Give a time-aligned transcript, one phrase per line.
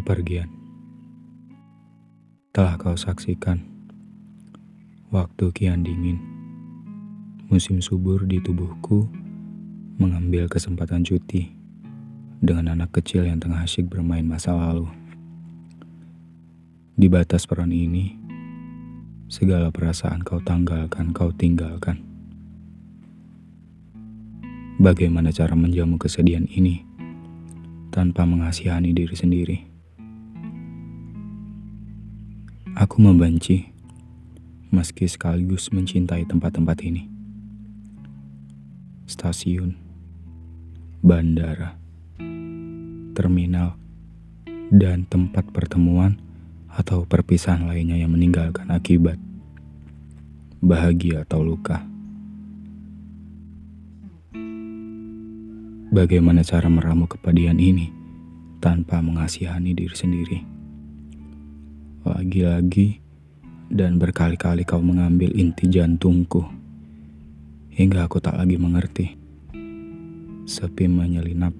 [0.00, 0.48] Kepergian
[2.56, 3.60] telah kau saksikan.
[5.12, 6.16] Waktu kian dingin,
[7.52, 9.04] musim subur di tubuhku
[10.00, 11.52] mengambil kesempatan cuti
[12.40, 14.88] dengan anak kecil yang tengah asyik bermain masa lalu.
[16.96, 18.16] Di batas peron ini,
[19.28, 22.00] segala perasaan kau tanggalkan, kau tinggalkan.
[24.80, 26.88] Bagaimana cara menjamu kesedihan ini
[27.92, 29.69] tanpa mengasihani diri sendiri?
[32.80, 33.68] Aku membenci,
[34.72, 37.12] meski sekaligus mencintai tempat-tempat ini.
[39.04, 39.76] Stasiun,
[41.04, 41.76] bandara,
[43.12, 43.76] terminal,
[44.72, 46.16] dan tempat pertemuan
[46.72, 49.20] atau perpisahan lainnya yang meninggalkan akibat
[50.64, 51.84] bahagia atau luka.
[55.92, 57.92] Bagaimana cara meramu kepedihan ini
[58.56, 60.59] tanpa mengasihani diri sendiri?
[62.00, 62.96] Lagi-lagi
[63.68, 66.42] dan berkali-kali kau mengambil inti jantungku
[67.76, 69.06] hingga aku tak lagi mengerti.
[70.48, 71.52] Sepi menyelinap,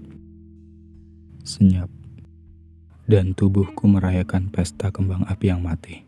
[1.44, 1.92] senyap,
[3.04, 6.02] dan tubuhku merayakan pesta kembang api yang mati.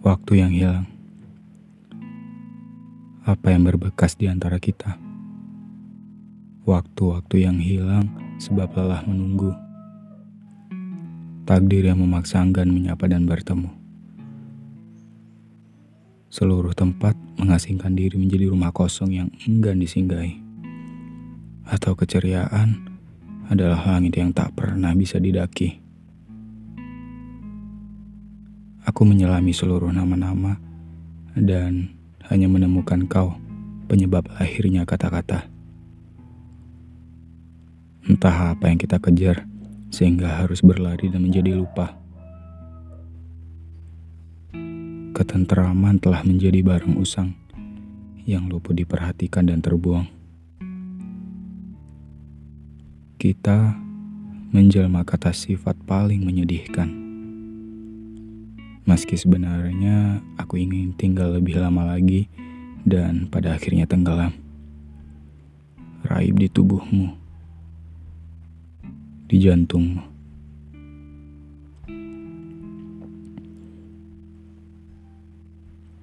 [0.00, 0.86] Waktu yang hilang,
[3.28, 4.96] apa yang berbekas di antara kita?
[6.64, 9.50] Waktu-waktu yang hilang sebab lelah menunggu.
[11.44, 13.68] Takdir yang memaksa enggan menyapa dan bertemu.
[16.28, 20.38] Seluruh tempat mengasingkan diri menjadi rumah kosong yang enggan disinggahi.
[21.66, 22.88] Atau keceriaan
[23.48, 25.80] adalah langit yang tak pernah bisa didaki.
[28.84, 30.56] Aku menyelami seluruh nama-nama
[31.32, 31.92] dan
[32.28, 33.36] hanya menemukan kau
[33.88, 35.57] penyebab lahirnya kata-kata.
[38.08, 39.44] Entah apa yang kita kejar,
[39.92, 41.92] sehingga harus berlari dan menjadi lupa.
[45.12, 47.36] Ketenteraman telah menjadi barang usang
[48.24, 50.08] yang luput diperhatikan dan terbuang.
[53.20, 53.76] Kita
[54.56, 56.88] menjelma kata sifat paling menyedihkan.
[58.88, 62.24] Meski sebenarnya aku ingin tinggal lebih lama lagi
[62.88, 64.32] dan pada akhirnya tenggelam.
[66.08, 67.17] Raib di tubuhmu
[69.28, 70.00] di jantungmu.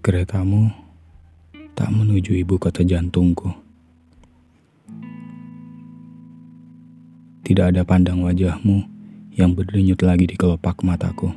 [0.05, 0.69] Keretamu
[1.73, 3.49] tak menuju ibu kota jantungku.
[7.41, 8.85] Tidak ada pandang wajahmu
[9.33, 11.33] yang berdenyut lagi di kelopak mataku.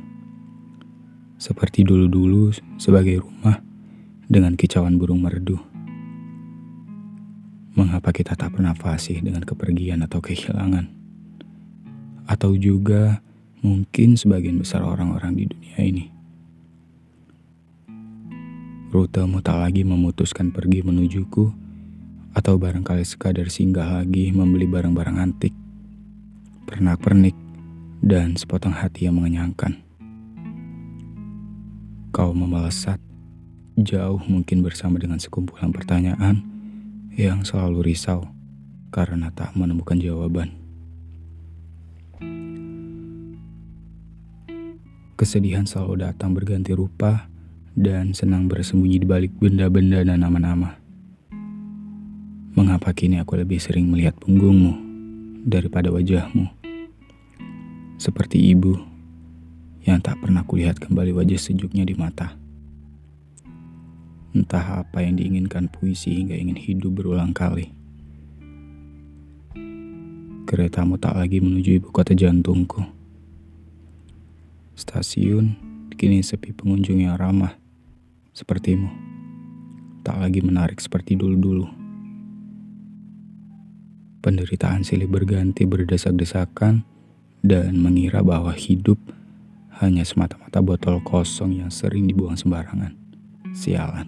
[1.41, 3.57] Seperti dulu-dulu sebagai rumah
[4.29, 5.57] dengan kicauan burung merdu.
[7.73, 10.98] Mengapa kita tak pernah fasih dengan kepergian atau kehilangan?
[12.29, 13.25] Atau juga
[13.65, 16.05] mungkin sebagian besar orang-orang di dunia ini.
[18.93, 21.49] Rutemu tak lagi memutuskan pergi menujuku,
[22.33, 25.53] atau barangkali sekadar singgah lagi membeli barang-barang antik,
[26.69, 27.33] pernak-pernik,
[28.05, 29.81] dan sepotong hati yang mengenyangkan.
[32.13, 33.01] Kau memelesat,
[33.77, 36.41] jauh mungkin bersama dengan sekumpulan pertanyaan
[37.13, 38.29] yang selalu risau
[38.89, 40.58] karena tak menemukan jawaban.
[45.19, 47.27] Kesedihan selalu datang berganti rupa
[47.75, 50.79] dan senang bersembunyi di balik benda-benda dan nama-nama.
[52.55, 54.79] Mengapa kini aku lebih sering melihat punggungmu
[55.43, 56.47] daripada wajahmu?
[57.99, 58.79] Seperti ibu
[59.83, 62.39] yang tak pernah kulihat kembali wajah sejuknya di mata.
[64.31, 67.75] Entah apa yang diinginkan puisi hingga ingin hidup berulang kali.
[70.47, 72.98] Keretamu tak lagi menuju ibu kota jantungku
[74.79, 75.59] Stasiun
[75.99, 77.59] kini sepi pengunjung yang ramah,
[78.31, 78.87] sepertimu.
[80.07, 81.67] Tak lagi menarik seperti dulu-dulu.
[84.23, 86.87] Penderitaan silih berganti berdesak-desakan
[87.43, 88.95] dan mengira bahwa hidup
[89.83, 92.95] hanya semata-mata botol kosong yang sering dibuang sembarangan.
[93.51, 94.07] Sialan.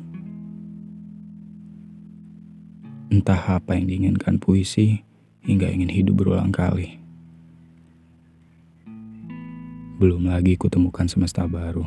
[3.11, 5.03] Entah apa yang diinginkan puisi
[5.43, 6.95] hingga ingin hidup berulang kali.
[10.01, 11.85] Belum lagi kutemukan semesta baru.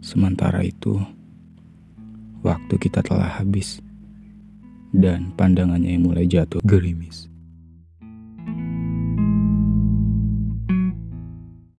[0.00, 0.96] Sementara itu,
[2.40, 3.84] waktu kita telah habis
[4.96, 7.28] dan pandangannya yang mulai jatuh gerimis.